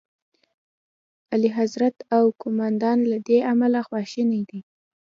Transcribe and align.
اعلیخضرت 1.31 1.97
او 2.15 2.23
قوماندان 2.41 2.99
له 3.11 3.17
دې 3.27 3.37
امله 3.51 3.79
خواشیني 3.87 4.41
دي. 4.49 4.59